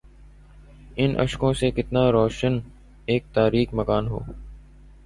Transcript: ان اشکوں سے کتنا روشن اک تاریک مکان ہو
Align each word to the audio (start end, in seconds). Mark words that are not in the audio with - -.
ان 0.95 1.11
اشکوں 1.19 1.53
سے 1.53 1.69
کتنا 1.71 2.11
روشن 2.11 2.53
اک 3.07 3.33
تاریک 3.33 3.73
مکان 3.73 4.07
ہو 4.07 4.19